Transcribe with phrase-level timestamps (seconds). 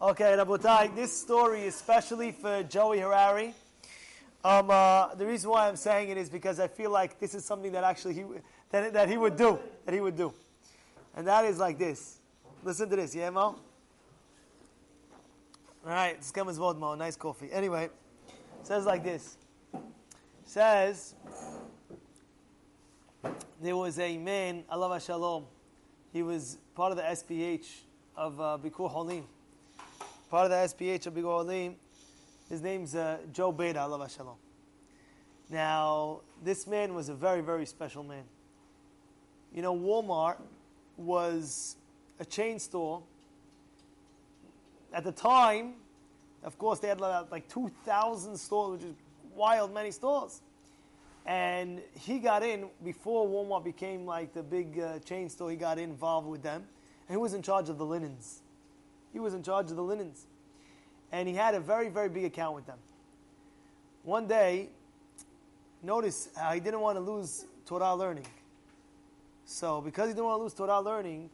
[0.00, 3.52] Okay, Rabotai, this story especially for Joey Harari.
[4.44, 7.44] Um, uh, the reason why I'm saying it is because I feel like this is
[7.44, 8.22] something that actually he
[8.70, 10.32] that, that he would do, that he would do,
[11.16, 12.20] and that is like this.
[12.62, 13.40] Listen to this, yeah, Mo.
[13.40, 13.58] All
[15.84, 16.94] right, it's comes Mo.
[16.94, 17.48] Nice coffee.
[17.50, 17.90] Anyway,
[18.62, 19.36] says like this.
[20.44, 21.16] Says
[23.60, 25.46] there was a man, Allah Shalom.
[26.12, 27.66] He was part of the SBH
[28.16, 29.24] of uh, Bikur Holim.
[30.30, 31.74] Part of the SBH of Bikur Holim.
[32.50, 34.36] His name's uh, Joe Beda, Allah Shalom.
[35.48, 38.24] Now, this man was a very, very special man.
[39.54, 40.36] You know, Walmart
[40.98, 41.76] was
[42.20, 43.02] a chain store.
[44.92, 45.76] At the time,
[46.44, 48.96] of course, they had like 2,000 stores, which is
[49.34, 50.42] wild many stores.
[51.24, 55.50] And he got in before Walmart became like the big uh, chain store.
[55.50, 56.64] He got involved with them,
[57.08, 58.42] and he was in charge of the linens.
[59.12, 60.26] He was in charge of the linens,
[61.12, 62.78] and he had a very very big account with them.
[64.04, 64.68] One day,
[65.82, 68.26] notice how he didn't want to lose Torah learning.
[69.44, 71.30] So because he didn't want to lose Torah learning,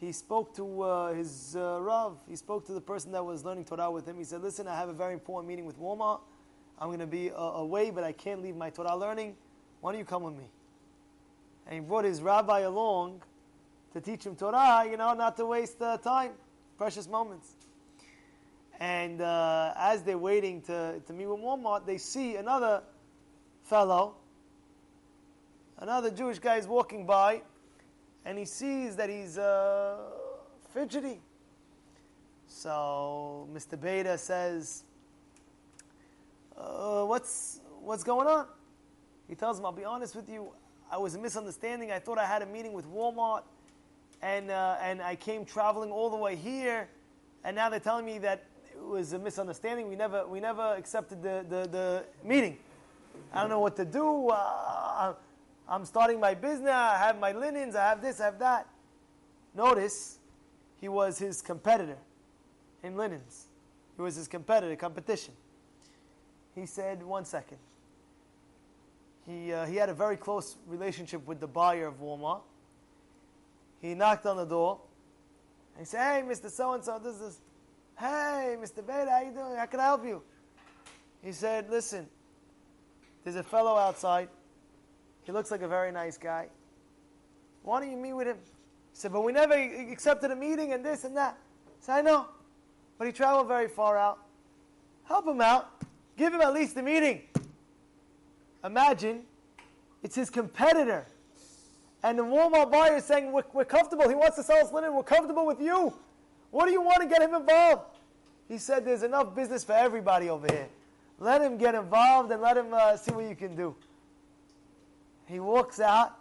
[0.00, 2.16] he spoke to uh, his uh, Rav.
[2.28, 4.16] He spoke to the person that was learning Torah with him.
[4.18, 6.20] He said, "Listen, I have a very important meeting with Walmart."
[6.78, 9.36] I'm going to be uh, away, but I can't leave my Torah learning.
[9.80, 10.48] Why don't you come with me?
[11.66, 13.22] And he brought his rabbi along
[13.92, 16.32] to teach him Torah, you know, not to waste uh, time,
[16.78, 17.48] precious moments.
[18.78, 22.82] And uh, as they're waiting to, to meet with Walmart, they see another
[23.64, 24.14] fellow,
[25.78, 27.42] another Jewish guy is walking by,
[28.24, 29.98] and he sees that he's uh,
[30.72, 31.20] fidgety.
[32.46, 33.80] So Mr.
[33.80, 34.84] Beda says,
[36.56, 38.46] uh, what's, what's going on?
[39.28, 40.52] He tells him, I'll be honest with you,
[40.90, 41.92] I was misunderstanding.
[41.92, 43.42] I thought I had a meeting with Walmart,
[44.22, 46.88] and, uh, and I came traveling all the way here,
[47.44, 49.88] and now they're telling me that it was a misunderstanding.
[49.88, 52.58] We never, we never accepted the, the, the meeting.
[53.32, 54.28] I don't know what to do.
[54.28, 55.14] Uh,
[55.68, 56.70] I'm starting my business.
[56.70, 57.76] I have my linens.
[57.76, 58.66] I have this, I have that.
[59.54, 60.18] Notice,
[60.80, 61.98] he was his competitor
[62.82, 63.46] in linens.
[63.96, 65.34] He was his competitor, competition.
[66.54, 67.58] He said, one second.
[69.26, 72.40] He, uh, he had a very close relationship with the buyer of Walmart.
[73.80, 74.80] He knocked on the door.
[75.78, 76.50] he said, hey, Mr.
[76.50, 77.40] So-and-so, this is,
[77.98, 78.86] hey, Mr.
[78.86, 79.56] Beda, how you doing?
[79.56, 80.22] How can I help you?
[81.22, 82.06] He said, listen,
[83.24, 84.28] there's a fellow outside.
[85.24, 86.48] He looks like a very nice guy.
[87.62, 88.36] Why don't you meet with him?
[88.36, 91.38] He said, but we never accepted a meeting and this and that.
[91.66, 92.26] I said, I know.
[92.98, 94.18] But he traveled very far out.
[95.04, 95.82] Help him out.
[96.16, 97.22] Give him at least a meeting.
[98.64, 99.22] Imagine
[100.02, 101.06] it's his competitor.
[102.02, 104.08] And the Walmart buyer is saying, we're, we're comfortable.
[104.08, 104.94] He wants to sell us linen.
[104.94, 105.92] We're comfortable with you.
[106.50, 107.98] What do you want to get him involved?
[108.48, 110.68] He said, There's enough business for everybody over here.
[111.18, 113.76] Let him get involved and let him uh, see what you can do.
[115.26, 116.16] He walks out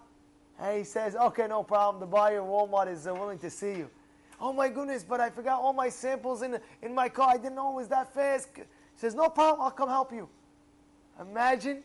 [0.60, 2.00] and he says, Okay, no problem.
[2.00, 3.90] The buyer Walmart is uh, willing to see you.
[4.40, 7.30] Oh my goodness, but I forgot all my samples in, in my car.
[7.30, 8.50] I didn't know it was that fast
[9.00, 10.28] says, No problem, I'll come help you.
[11.20, 11.84] Imagine,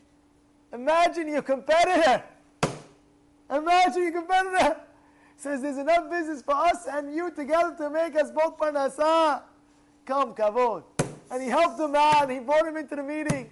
[0.72, 2.22] imagine your competitor.
[3.50, 4.80] Imagine your competitor.
[5.36, 9.42] Says there's enough business for us and you together to make us both parnasah.
[10.06, 10.84] Come, kavod.
[11.30, 12.30] And he helped him out.
[12.30, 13.50] He brought him into the meeting.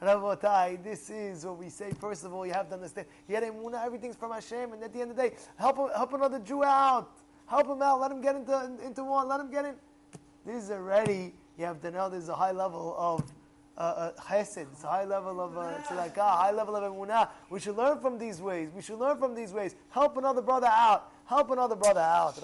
[0.00, 1.90] Rabotai, this is what we say.
[1.98, 3.06] First of all, you have to understand.
[3.26, 6.62] Yet everything's from Hashem, and at the end of the day, help help another Jew
[6.62, 7.10] out.
[7.46, 8.00] Help him out.
[8.00, 9.26] Let him get into into one.
[9.26, 9.74] Let him get in.
[10.44, 13.24] This is already you have to know there's a high level of
[13.78, 17.28] uh, chesed, high level of uh, tzedakah, high level of emunah.
[17.50, 18.70] We should learn from these ways.
[18.74, 19.74] We should learn from these ways.
[19.90, 21.12] Help another brother out.
[21.26, 22.36] Help another brother out.